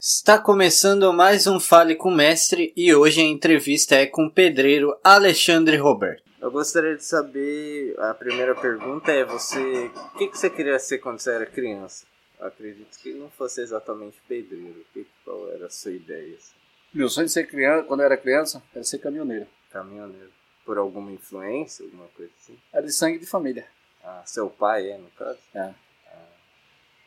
[0.00, 4.30] Está começando mais um Fale com o Mestre e hoje a entrevista é com o
[4.30, 6.22] pedreiro Alexandre Roberto.
[6.40, 10.98] Eu gostaria de saber, a primeira pergunta é você, o que, que você queria ser
[10.98, 12.06] quando você era criança?
[12.38, 16.36] Eu acredito que não fosse exatamente pedreiro, que, qual era a sua ideia?
[16.36, 16.54] Assim?
[16.94, 19.46] Meu sonho de ser criança, quando eu era criança, era ser caminhoneiro.
[19.70, 20.30] Caminhoneiro.
[20.64, 22.58] Por alguma influência, alguma coisa assim?
[22.72, 23.66] Era de sangue de família.
[24.02, 25.38] Ah, seu pai é, no caso?
[25.54, 25.74] É.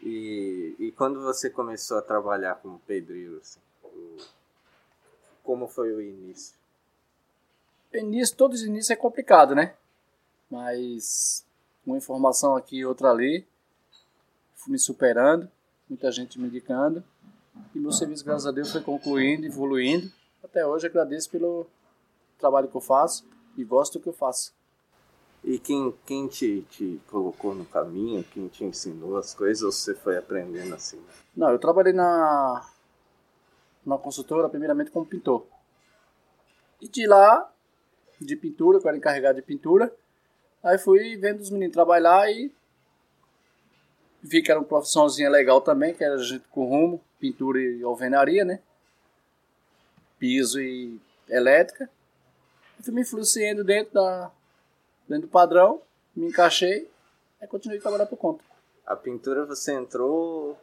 [0.02, 4.18] E, e quando você começou a trabalhar como pedreiro, assim, o-
[5.44, 6.54] como foi o início?
[7.94, 9.74] Início, todos os inícios é complicado, né?
[10.52, 11.46] Mas
[11.86, 13.48] uma informação aqui e outra ali,
[14.56, 15.50] fui me superando,
[15.90, 17.04] muita gente me indicando.
[17.74, 20.12] E meu serviço, graças a Deus, foi concluindo, evoluindo.
[20.44, 21.66] Até hoje agradeço pelo
[22.38, 23.26] trabalho que eu faço
[23.58, 24.54] e gosto do que eu faço.
[25.44, 29.94] E quem, quem te, te colocou no caminho, quem te ensinou as coisas, ou você
[29.94, 31.00] foi aprendendo assim?
[31.36, 32.68] Não, eu trabalhei na,
[33.86, 35.46] na consultora, primeiramente como pintor.
[36.82, 37.52] E de lá,
[38.20, 39.94] de pintura, que eu era encarregado de pintura,
[40.64, 42.52] aí fui vendo os meninos trabalhar e
[44.22, 48.44] vi que era uma profissãozinha legal também, que era gente com rumo, pintura e alvenaria,
[48.44, 48.60] né?
[50.18, 51.88] Piso e elétrica.
[52.92, 54.32] Me influenciando dentro, da,
[55.08, 55.82] dentro do padrão,
[56.16, 56.90] me encaixei,
[57.42, 58.44] aí continuei a trabalhar por conta.
[58.86, 60.58] A pintura você entrou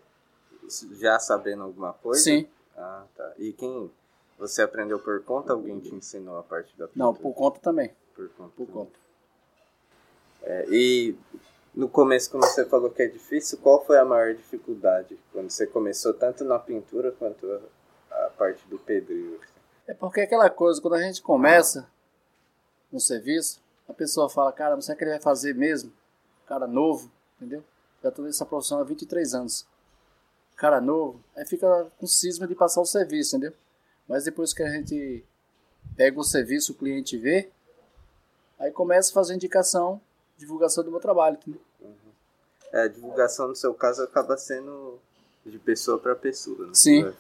[0.93, 2.23] já sabendo alguma coisa?
[2.23, 3.33] Sim, Ah, tá.
[3.39, 3.91] E quem
[4.39, 5.53] você aprendeu por conta?
[5.53, 7.05] Alguém te ensinou a parte da pintura?
[7.07, 8.53] não, por conta também, por conta.
[8.57, 8.99] por conta.
[10.43, 11.17] É, e
[11.75, 15.67] no começo, como você falou que é difícil, qual foi a maior dificuldade quando você
[15.67, 17.47] começou tanto na pintura quanto
[18.11, 19.41] a, a parte do pedreiro?
[19.87, 21.89] É porque aquela coisa, quando a gente começa
[22.93, 25.93] no serviço, a pessoa fala, cara, você que ele vai fazer mesmo?
[26.47, 27.65] Cara novo, entendeu?
[28.03, 29.67] Já estou nessa profissão há 23 anos.
[30.57, 33.57] Cara novo, aí fica com cisma de passar o serviço, entendeu?
[34.09, 35.25] Mas depois que a gente
[35.97, 37.51] pega o serviço, o cliente vê,
[38.59, 40.01] aí começa a fazer indicação,
[40.37, 41.61] divulgação do meu trabalho, entendeu?
[42.73, 44.99] É, a divulgação no seu caso acaba sendo
[45.45, 46.75] de pessoa para pessoa, né?
[46.75, 47.13] Sim.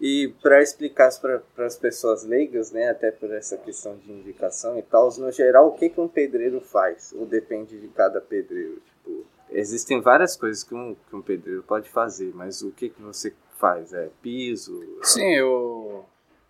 [0.00, 4.82] E para explicar para as pessoas leigas, né, até por essa questão de indicação e
[4.82, 7.14] tal, no geral, o que, que um pedreiro faz?
[7.16, 8.80] Ou depende de cada pedreiro?
[8.80, 13.00] Tipo, existem várias coisas que um, que um pedreiro pode fazer, mas o que, que
[13.00, 13.94] você faz?
[13.94, 14.78] É piso?
[15.02, 16.04] Sim, eu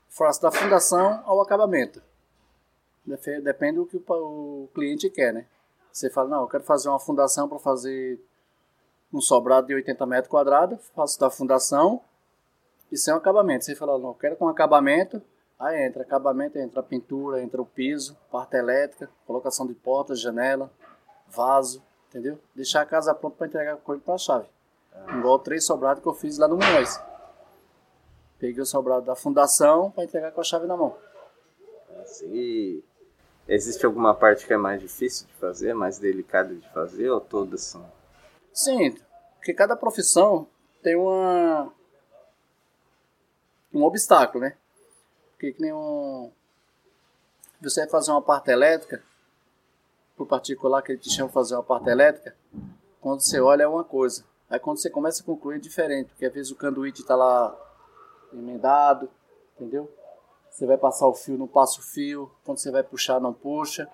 [0.08, 2.02] faço da fundação ao acabamento.
[3.44, 5.46] Depende do que o cliente quer, né?
[5.92, 8.20] Você fala, não, eu quero fazer uma fundação para fazer
[9.12, 12.02] um sobrado de 80 metros quadrados, faço da fundação
[12.90, 13.64] e sem acabamento.
[13.64, 15.20] Você fala, não, eu quero com acabamento,
[15.58, 20.70] aí entra acabamento, entra a pintura, entra o piso, parte elétrica, colocação de portas, janela,
[21.28, 22.38] vaso, entendeu?
[22.54, 24.46] Deixar a casa pronta para entregar com para a chave.
[25.18, 27.00] Igual três sobrados que eu fiz lá no Munhoz.
[28.38, 30.96] Peguei o sobrado da fundação para entregar com a chave na mão.
[32.02, 32.84] Assim, e
[33.48, 37.62] existe alguma parte que é mais difícil de fazer, mais delicada de fazer, ou todas
[37.62, 37.84] são?
[38.52, 38.94] Sim,
[39.36, 40.46] porque cada profissão
[40.82, 41.72] tem uma
[43.76, 44.56] um obstáculo, né?
[45.32, 46.32] Porque que nem um
[47.60, 49.02] você vai fazer uma parte elétrica,
[50.16, 52.36] por particular que ele te chama fazer uma parte elétrica,
[53.00, 54.24] quando você olha é uma coisa.
[54.48, 57.56] Aí quando você começa a concluir é diferente, porque às vezes o canduíte está lá
[58.32, 59.10] emendado,
[59.54, 59.90] entendeu?
[60.50, 62.30] Você vai passar o fio, não passa o fio.
[62.44, 63.90] Quando você vai puxar, não puxa.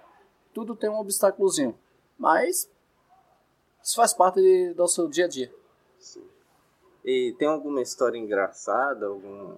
[0.54, 1.76] Tudo tem um obstáculozinho.
[2.16, 2.70] Mas
[3.82, 5.52] isso faz parte do seu dia a dia.
[5.98, 6.24] Sim.
[7.04, 9.56] E tem alguma história engraçada, algum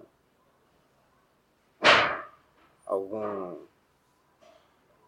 [2.85, 3.55] algum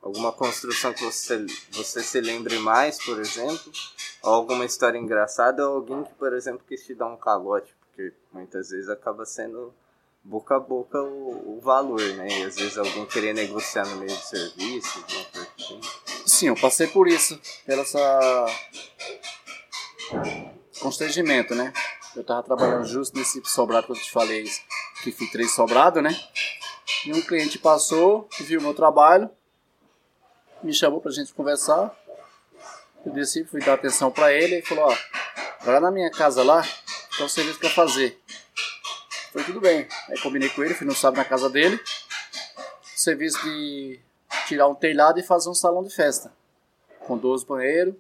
[0.01, 3.71] alguma construção que você você se lembre mais, por exemplo,
[4.21, 8.13] ou alguma história engraçada, ou alguém que, por exemplo, quis te dar um calote, porque
[8.31, 9.73] muitas vezes acaba sendo
[10.23, 12.27] boca a boca o, o valor, né?
[12.27, 15.81] E às vezes alguém querer negociar no meio do serviço, alguma coisa assim.
[16.25, 18.45] Sim, eu passei por isso, pelo essa
[20.79, 21.73] constrangimento, né?
[22.15, 24.45] Eu tava trabalhando justo nesse sobrado que eu te falei,
[25.03, 26.15] que fui três sobrado, né?
[27.07, 29.29] E um cliente passou, viu meu trabalho,
[30.61, 31.97] me chamou pra gente conversar.
[33.05, 34.97] Eu desci, fui dar atenção pra ele e falou, ó,
[35.65, 36.61] lá na minha casa lá,
[37.15, 38.21] tem um serviço pra fazer.
[39.31, 39.87] Foi tudo bem.
[40.09, 41.79] Aí combinei com ele, fui no sábado na casa dele.
[42.93, 44.01] Serviço de
[44.45, 46.33] tirar um telhado e fazer um salão de festa.
[46.99, 47.95] Com 12 banheiros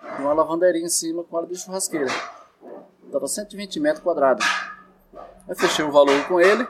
[0.00, 2.12] e uma lavanderia em cima com área de churrasqueira.
[3.10, 4.46] Dava 120 metros quadrados.
[5.48, 6.64] Aí fechei o valor com ele,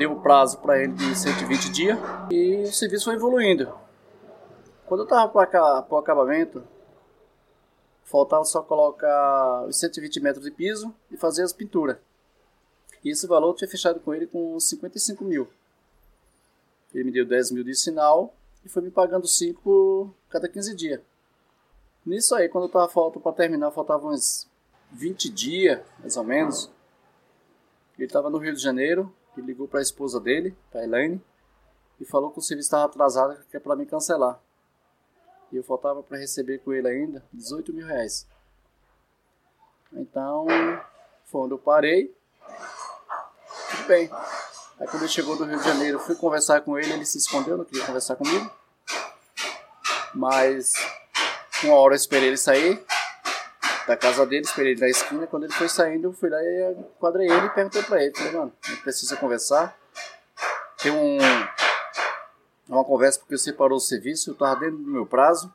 [0.00, 1.98] dei o prazo para ele de 120 dias
[2.30, 3.70] e o serviço foi evoluindo.
[4.86, 6.64] Quando eu tava para o acabamento,
[8.02, 11.98] faltava só colocar os 120 metros de piso e fazer as pinturas.
[13.04, 15.46] E esse valor eu tinha fechado com ele com 55 mil.
[16.94, 21.00] Ele me deu 10 mil de sinal e foi me pagando 5 cada 15 dias.
[22.06, 24.48] Nisso aí, quando eu tava falta para terminar, faltavam uns
[24.92, 26.70] 20 dias, mais ou menos.
[27.98, 31.22] Ele estava no Rio de Janeiro, e ligou para a esposa dele, para Elaine,
[32.00, 34.40] e falou que o serviço estava atrasado, que é para me cancelar.
[35.52, 38.26] E eu faltava para receber com ele ainda 18 mil reais.
[39.92, 40.46] Então,
[41.26, 42.14] foi onde eu parei.
[43.70, 44.10] Tudo bem.
[44.78, 47.18] Aí quando ele chegou do Rio de Janeiro, eu fui conversar com ele, ele se
[47.18, 48.50] escondeu, não queria conversar comigo.
[50.14, 50.72] Mas
[51.64, 52.82] uma hora eu esperei ele sair
[53.90, 55.26] da casa dele, esperei ele na esquina.
[55.26, 58.32] Quando ele foi saindo, eu fui lá e enquadrei ele e perguntei pra ele: falei,
[58.32, 59.76] mano, gente precisa conversar.
[60.80, 61.18] Tem um,
[62.68, 65.52] uma conversa porque você parou o serviço, eu tava dentro do meu prazo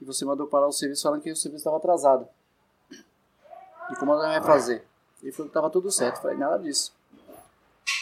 [0.00, 2.26] e você mandou parar o serviço falando que o serviço estava atrasado.
[3.90, 4.82] E como ela vai fazer?
[5.22, 6.16] Ele falou que tava tudo certo.
[6.16, 6.94] Eu falei, nada disso.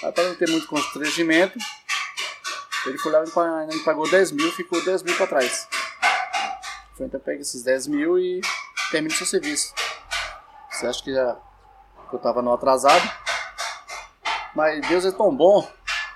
[0.04, 1.58] Aí para não ter muito constrangimento,
[2.86, 5.68] ele foi lá e me pagou 10 mil, ficou 10 mil para trás.
[6.92, 8.40] Falei, então pega esses 10 mil e
[8.90, 9.74] termine seu serviço.
[10.70, 11.34] Você acha que, já,
[12.08, 13.02] que eu estava no atrasado?
[14.54, 15.62] Mas Deus é tão bom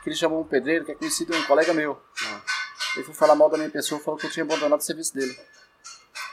[0.02, 2.00] que ele chamou um pedreiro que é conhecido um colega meu.
[2.94, 5.38] Ele foi falar mal da minha pessoa, falou que eu tinha abandonado o serviço dele.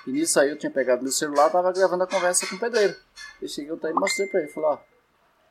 [0.08, 2.96] E nisso aí eu tinha pegado meu celular, tava gravando a conversa com o pedreiro.
[3.42, 4.74] Eu cheguei até e mostrei pra ele, falou, ó,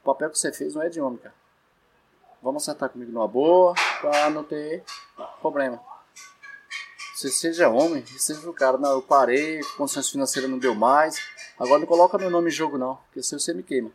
[0.02, 1.34] o papel que você fez não é de homem, cara.
[2.42, 4.84] Vamos acertar comigo numa boa, pra não ter
[5.40, 5.80] problema.
[7.14, 11.16] Você seja homem, seja o cara, não, eu parei, condições financeiras não deu mais,
[11.56, 13.92] agora não coloca meu nome em jogo não, porque se você me queima.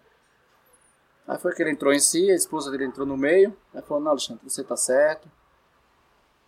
[1.27, 4.01] Aí foi que ele entrou em si, a esposa dele entrou no meio, aí falou,
[4.01, 5.29] não Alexandre, você tá certo,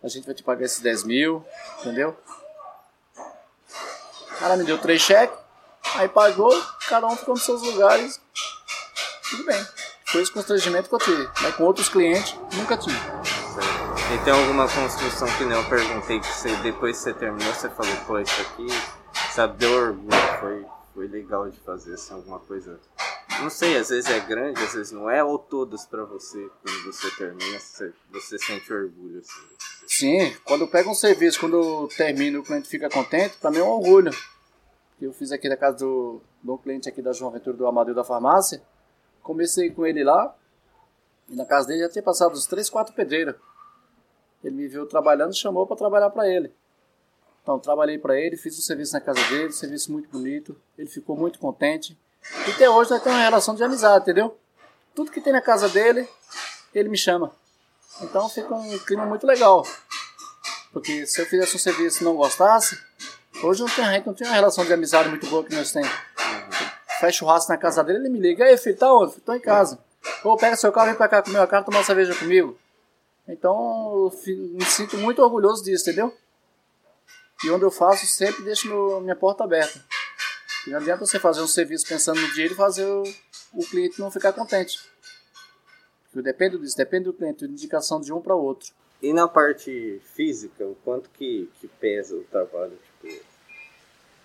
[0.02, 1.44] a gente vai te pagar esses 10 mil,
[1.80, 2.16] entendeu?
[4.38, 5.38] Cara me deu três cheques,
[5.94, 6.50] aí pagou,
[6.88, 8.18] cada um ficou nos seus lugares,
[9.28, 9.66] tudo bem.
[10.06, 12.98] Foi esse constrangimento que eu tive, mas com outros clientes nunca tive.
[14.12, 17.70] E tem alguma construção que nem eu perguntei que você, depois que você terminou, você
[17.70, 18.66] falou, pô, isso aqui,
[19.32, 22.78] sabe, deu orgulho, foi, foi legal de fazer, assim, alguma coisa.
[23.40, 26.92] Não sei, às vezes é grande, às vezes não é, ou todos para você, quando
[26.92, 29.40] você termina, você, você sente orgulho, assim.
[29.86, 33.60] Sim, quando eu pego um serviço, quando eu termino o cliente fica contente, para mim
[33.60, 34.10] é um orgulho.
[35.00, 38.04] Eu fiz aqui na casa do, do cliente aqui da João Ventura do Amadeu da
[38.04, 38.62] Farmácia,
[39.22, 40.36] comecei com ele lá,
[41.30, 43.36] e na casa dele já tinha passado uns 3, 4 pedreiros.
[44.42, 46.52] Ele me viu trabalhando e chamou para trabalhar para ele.
[47.42, 50.56] Então, trabalhei para ele, fiz o serviço na casa dele, serviço muito bonito.
[50.78, 51.98] Ele ficou muito contente.
[52.46, 54.36] E até hoje nós temos uma relação de amizade, entendeu?
[54.94, 56.08] Tudo que tem na casa dele,
[56.74, 57.32] ele me chama.
[58.00, 59.66] Então fica um clima muito legal.
[60.72, 62.80] Porque se eu fizesse um serviço e não gostasse,
[63.42, 65.90] hoje não tem, não tem uma relação de amizade muito boa que nós temos.
[67.00, 68.44] Faz churrasco na casa dele, ele me liga.
[68.44, 69.20] Aí, filho, tá onde?
[69.20, 69.78] Tô em casa.
[70.24, 72.56] Ô, pega seu carro, vem pra cá comer a cara, tomar uma cerveja comigo.
[73.26, 76.14] Então, eu me sinto muito orgulhoso disso, entendeu?
[77.44, 79.82] E onde eu faço, sempre deixo meu, minha porta aberta.
[80.66, 83.02] E não adianta você fazer um serviço pensando no dinheiro e fazer o,
[83.54, 84.78] o cliente não ficar contente.
[86.04, 88.72] Porque depende disso, depende do cliente, de indicação de um para outro.
[89.00, 92.78] E na parte física, o quanto que, que pesa o trabalho?
[93.00, 93.24] Tipo,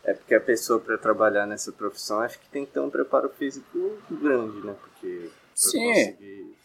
[0.04, 3.30] é porque a pessoa para trabalhar nessa profissão acho que tem que ter um preparo
[3.30, 4.76] físico grande, né?
[4.80, 5.88] Porque Sim.
[5.88, 6.56] Conseguir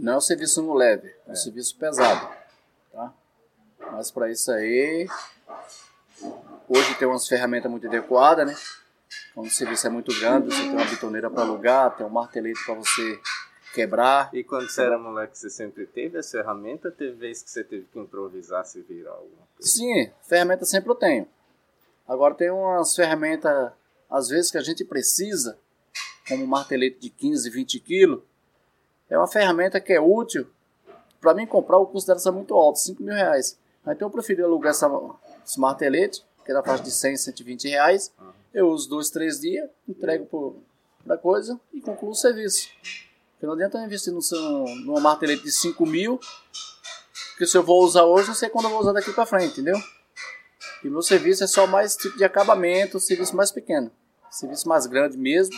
[0.00, 1.36] não é um serviço no leve, é um é.
[1.36, 2.28] serviço pesado.
[2.90, 3.12] Tá?
[3.92, 5.06] Mas para isso aí,
[6.68, 8.56] hoje tem umas ferramentas muito adequadas, né?
[9.34, 12.64] Quando o serviço é muito grande, você tem uma bitoneira para alugar, tem um martelete
[12.64, 13.20] para você
[13.74, 14.30] quebrar.
[14.32, 16.90] E quando você era moleque, você sempre teve essa ferramenta?
[16.90, 19.70] Teve vez que você teve que improvisar, se virar alguma coisa?
[19.70, 21.28] Sim, ferramenta sempre eu tenho.
[22.08, 23.72] Agora tem umas ferramentas,
[24.08, 25.58] às vezes, que a gente precisa,
[26.28, 28.22] como um martelete de 15, 20 quilos,
[29.10, 30.46] é uma ferramenta que é útil.
[31.20, 33.58] Para mim comprar, o custo dela é muito alto, 5 mil reais.
[33.86, 34.88] Então eu preferi alugar essa
[35.44, 38.12] Smart Elite, que é da faixa de 100, 120 reais.
[38.54, 40.56] Eu uso dois, três dias, entrego
[41.04, 42.68] para coisa e concluo o serviço.
[43.32, 44.20] Porque não adianta eu investir no,
[44.84, 46.20] numa martelete de 5 mil,
[47.30, 49.52] porque se eu vou usar hoje, não sei quando eu vou usar daqui para frente,
[49.52, 49.80] entendeu?
[50.84, 53.90] E meu serviço é só mais tipo de acabamento, serviço mais pequeno.
[54.30, 55.56] Serviço mais grande mesmo,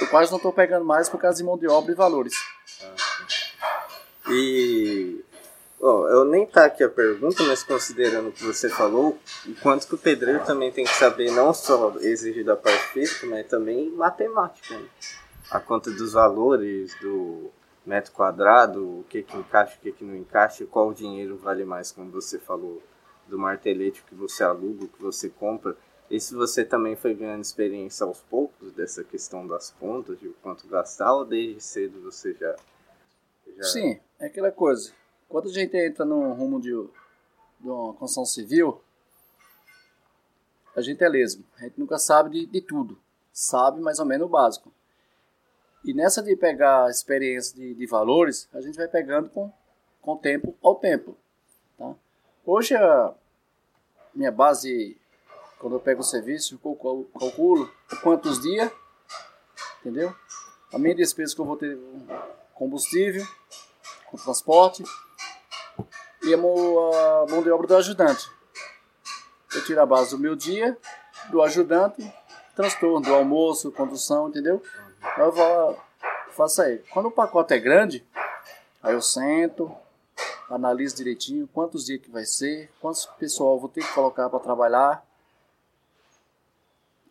[0.00, 2.34] eu quase não estou pegando mais por causa de mão de obra e valores.
[4.28, 5.24] E
[5.80, 9.86] Bom, eu nem tá aqui a pergunta, mas considerando o que você falou, o quanto
[9.86, 13.88] que o pedreiro também tem que saber não só exigir da parte física, mas também
[13.90, 14.76] matemática.
[14.76, 14.88] Né?
[15.48, 17.48] A conta dos valores, do
[17.86, 21.92] metro quadrado, o que que encaixa, o que que não encaixa, qual dinheiro vale mais,
[21.92, 22.82] como você falou
[23.28, 25.76] do martelete que você aluga, que você compra,
[26.10, 30.66] e se você também foi ganhando experiência aos poucos dessa questão das pontas, de quanto
[30.66, 32.56] gastar, ou desde cedo você já,
[33.56, 33.62] já...
[33.64, 34.92] Sim, é aquela coisa.
[35.28, 38.80] Quando a gente entra no rumo de, de uma construção civil,
[40.74, 41.44] a gente é lesmo.
[41.58, 42.98] A gente nunca sabe de, de tudo.
[43.32, 44.72] Sabe mais ou menos o básico.
[45.84, 49.52] E nessa de pegar experiência de, de valores, a gente vai pegando com,
[50.00, 51.16] com o tempo ao tempo.
[51.76, 51.94] Tá?
[52.46, 53.14] Hoje a
[54.14, 54.96] minha base,
[55.58, 57.70] quando eu pego o serviço, eu calculo
[58.02, 58.70] quantos dias,
[59.80, 60.14] entendeu?
[60.72, 61.78] A minha despesa que eu vou ter
[62.54, 63.26] combustível,
[64.06, 64.84] com transporte
[66.22, 68.30] e a mão de obra do ajudante.
[69.54, 70.76] Eu tiro a base do meu dia,
[71.30, 72.12] do ajudante,
[72.54, 74.62] transtorno, do almoço, condução, entendeu?
[75.16, 75.78] Eu vou,
[76.30, 76.78] faço aí.
[76.90, 78.06] Quando o pacote é grande,
[78.82, 79.74] aí eu sento,
[80.50, 85.07] analiso direitinho quantos dias que vai ser, quantos pessoal vou ter que colocar para trabalhar.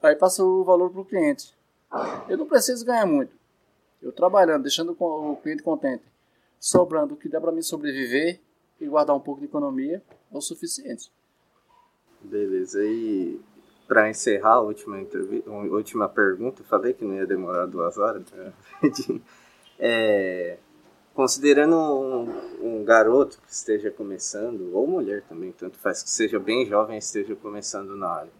[0.01, 1.55] Aí passa o valor para o cliente.
[2.27, 3.31] Eu não preciso ganhar muito.
[4.01, 6.03] Eu trabalhando, deixando o cliente contente,
[6.59, 8.39] sobrando o que dá para mim sobreviver
[8.79, 11.11] e guardar um pouco de economia é o suficiente.
[12.21, 13.39] Beleza, e
[13.87, 18.23] para encerrar a última, entrevista, última pergunta, falei que não ia demorar duas horas.
[18.31, 18.53] Né?
[19.79, 20.57] é,
[21.13, 26.65] considerando um, um, garoto que esteja começando, ou mulher também, tanto faz que seja bem
[26.65, 28.31] jovem esteja começando na área,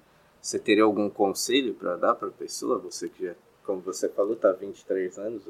[0.48, 2.80] você teria algum conselho para dar para a pessoa?
[2.80, 3.36] Você que já,
[3.66, 5.44] como você falou, está há 23 anos,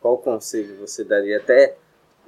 [0.00, 1.76] qual conselho você daria até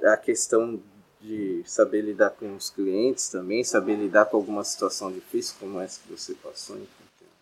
[0.03, 0.79] a questão
[1.19, 5.99] de saber lidar com os clientes também, saber lidar com alguma situação difícil como essa
[5.99, 6.77] que você passou?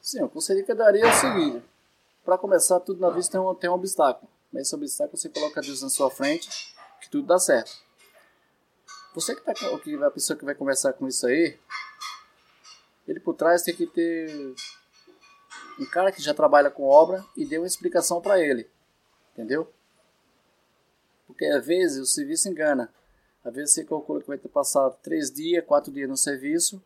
[0.01, 1.61] Sim, o conselho que eu daria é o seguinte:
[2.23, 4.31] para começar, tudo na vida tem um, tem um obstáculo.
[4.49, 7.73] Mas esse obstáculo você coloca Deus na sua frente, que tudo dá certo.
[9.13, 11.59] Você que, tá, que a pessoa que vai conversar com isso aí,
[13.07, 14.55] ele por trás tem que ter
[15.79, 18.69] um cara que já trabalha com obra e dê uma explicação para ele.
[19.33, 19.71] Entendeu?
[21.27, 22.93] Porque às vezes o serviço engana.
[23.43, 26.81] Às vezes você calcula que vai ter passado 3 dias, 4 dias no serviço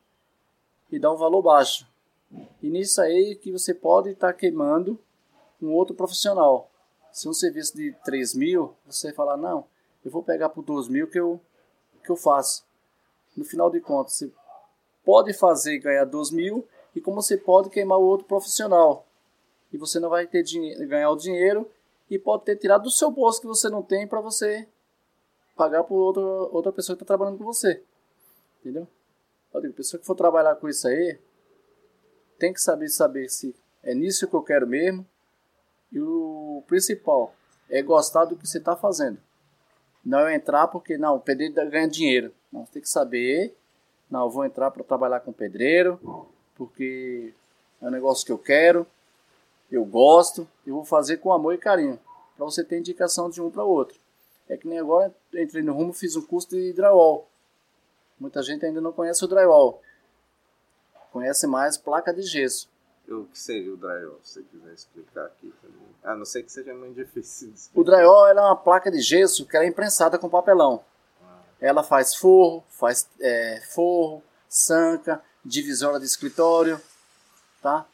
[0.91, 1.87] e dá um valor baixo.
[2.61, 4.99] E nisso aí que você pode estar tá queimando
[5.61, 6.71] um outro profissional.
[7.11, 9.65] Se um serviço de 3 mil, você falar, não,
[10.03, 11.39] eu vou pegar por 2 mil que eu,
[12.03, 12.65] que eu faço.
[13.35, 14.31] No final de contas, você
[15.07, 19.07] pode fazer ganhar 2 mil e como você pode queimar o outro profissional.
[19.71, 20.43] E você não vai ter
[20.85, 21.71] ganhar o dinheiro
[22.09, 24.67] e pode ter tirado do seu bolso que você não tem para você
[25.55, 27.81] pagar por outra, outra pessoa que está trabalhando com você.
[28.59, 28.85] Entendeu?
[29.53, 31.17] Eu digo, pessoa que for trabalhar com isso aí,
[32.37, 35.07] tem que saber saber se é nisso que eu quero mesmo.
[35.89, 37.33] E o principal
[37.69, 39.19] é gostar do que você está fazendo.
[40.03, 42.33] Não é entrar porque, não, pedreiro ganha dinheiro.
[42.51, 43.56] Não, tem que saber,
[44.09, 45.99] não, eu vou entrar para trabalhar com pedreiro,
[46.55, 47.33] porque
[47.81, 48.87] é um negócio que eu quero,
[49.69, 51.99] eu gosto, e vou fazer com amor e carinho.
[52.35, 53.99] Para você ter indicação de um para o outro.
[54.47, 57.27] É que nem agora entrei no rumo, fiz um curso de drywall.
[58.19, 59.81] Muita gente ainda não conhece o drywall.
[61.11, 62.69] Conhece mais placa de gesso.
[63.09, 65.87] O que seria o drywall, se você quiser explicar aqui também.
[66.03, 67.53] A não ser que seja muito difícil.
[67.73, 70.83] O drywall é uma placa de gesso que é imprensada com papelão.
[71.59, 76.79] Ela faz forro, faz é, forro, sanca, divisória de escritório,
[77.61, 77.85] tá?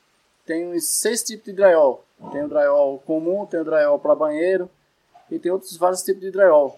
[0.45, 2.03] Tem uns seis tipos de drywall.
[2.31, 4.69] Tem o drywall comum, tem o drywall para banheiro,
[5.29, 6.77] e tem outros vários tipos de drywall.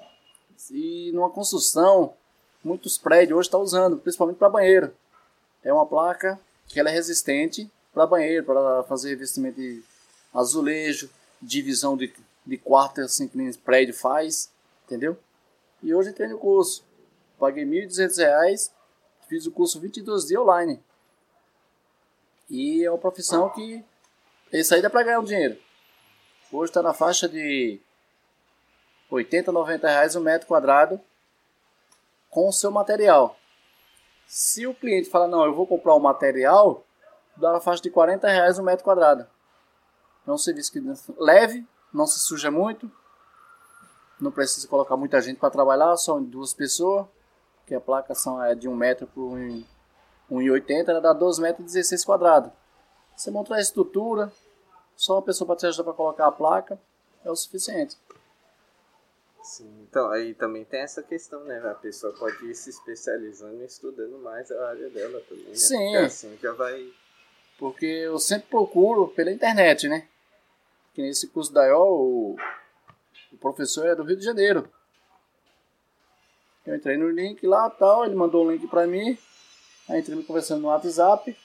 [0.71, 2.13] E numa construção,
[2.63, 4.93] muitos prédios hoje estão usando, principalmente para banheiro.
[5.63, 9.83] É uma placa que ela é resistente para banheiro, para fazer revestimento de
[10.33, 11.09] azulejo,
[11.41, 12.13] divisão de,
[12.45, 14.51] de quarto, assim que nem prédio faz,
[14.85, 15.17] entendeu?
[15.81, 16.85] E hoje entrei no curso.
[17.39, 18.71] Paguei R$ 1.200,
[19.27, 20.81] fiz o curso 22 dias online.
[22.49, 23.83] E é uma profissão que
[24.51, 25.57] isso aí dá para ganhar um dinheiro.
[26.51, 27.79] Hoje está na faixa de
[29.09, 31.01] 80, 90 reais o um metro quadrado
[32.29, 33.37] com o seu material.
[34.27, 36.85] Se o cliente fala, não, eu vou comprar o um material,
[37.35, 39.27] dá na faixa de 40 reais o um metro quadrado.
[40.27, 40.81] É um serviço que
[41.17, 42.91] leve, não se suja muito,
[44.19, 47.05] não precisa colocar muita gente para trabalhar, só duas pessoas,
[47.65, 49.37] que a placa são, é de 1 metro por
[50.31, 52.51] 1,80, ela dá 12 metros e 16 quadrados.
[53.15, 54.31] Você monta a estrutura,
[54.95, 56.79] só uma pessoa para te ajudar para colocar a placa,
[57.23, 57.97] é o suficiente.
[59.41, 61.59] Sim, então aí também tem essa questão, né?
[61.69, 65.55] A pessoa pode ir se especializando e estudando mais a área dela também, né?
[65.55, 65.77] Sim.
[65.77, 66.91] Porque assim já vai.
[67.59, 70.07] Porque eu sempre procuro pela internet, né?
[70.93, 72.35] Que nesse curso da IO,
[73.35, 74.69] o, o professor é do Rio de Janeiro.
[76.65, 79.17] Eu entrei no link lá tal, ele mandou um link pra mim.
[79.87, 81.37] Aí entrei conversando no WhatsApp.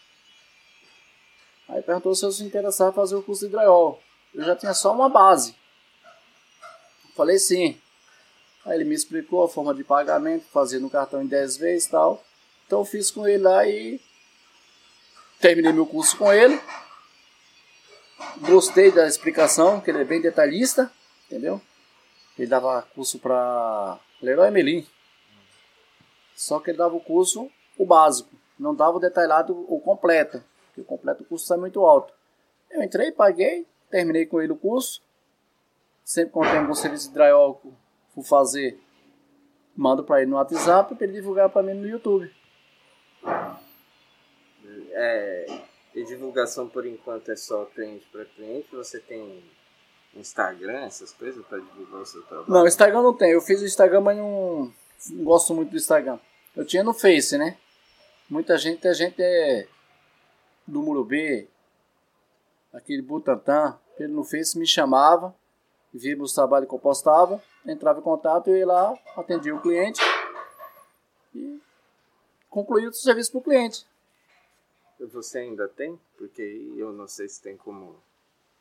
[1.68, 4.02] Aí perguntou se eu se interessava em fazer o curso de drywall.
[4.34, 5.54] Eu já tinha só uma base.
[7.14, 7.78] Falei sim.
[8.64, 11.90] Aí ele me explicou a forma de pagamento, fazer no cartão em 10 vezes e
[11.90, 12.24] tal.
[12.66, 14.00] Então eu fiz com ele lá e
[15.38, 16.60] terminei meu curso com ele.
[18.38, 20.90] Gostei da explicação, que ele é bem detalhista,
[21.26, 21.60] entendeu?
[22.40, 24.86] Ele dava curso para Leroy Melim.
[26.34, 30.80] Só que ele dava o curso o básico, não dava o detalhado o completo, porque
[30.80, 32.14] o completo o curso sai muito alto.
[32.70, 35.02] Eu entrei, paguei, terminei com ele o curso.
[36.02, 37.60] Sempre quando tem algum serviço de drywall
[38.14, 38.80] for fazer,
[39.76, 42.34] mando para ele no WhatsApp para ele divulgar para mim no YouTube.
[44.92, 45.46] É,
[45.94, 48.74] e divulgação por enquanto é só cliente para cliente?
[48.74, 49.44] Você tem
[50.14, 52.50] Instagram, essas coisas para divulgar o seu trabalho?
[52.50, 53.32] Não, Instagram não tem.
[53.32, 54.72] Eu fiz o Instagram, mas não,
[55.10, 56.18] não gosto muito do Instagram.
[56.56, 57.56] Eu tinha no Face, né?
[58.28, 59.66] Muita gente, a gente é
[60.66, 61.48] do Murubê,
[62.72, 65.34] aquele Butantã, ele no Face me chamava,
[65.92, 70.00] via os trabalhos que eu postava, entrava em contato, eu ia lá, atendia o cliente
[71.34, 71.60] e
[72.48, 73.86] concluía o serviço para o cliente.
[75.12, 75.98] Você ainda tem?
[76.18, 76.42] Porque
[76.76, 77.96] eu não sei se tem como.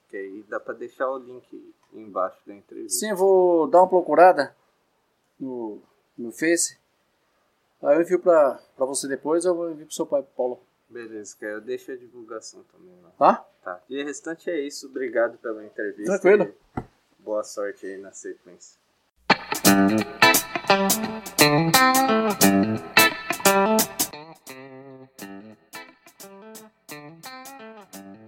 [0.09, 2.99] Que aí dá para deixar o link embaixo da entrevista.
[2.99, 4.55] Sim, eu vou dar uma procurada
[5.39, 5.79] no,
[6.17, 6.77] no Face.
[7.81, 10.59] Aí eu envio para você depois ou eu vou enviar pro seu pai, Paulo.
[10.89, 13.11] Beleza, que eu deixo a divulgação também lá.
[13.17, 13.45] Tá?
[13.63, 13.83] Tá.
[13.87, 14.87] E o restante é isso.
[14.87, 16.19] Obrigado pela entrevista.
[16.19, 16.53] Tranquilo.
[17.19, 18.79] Boa sorte aí na sequência.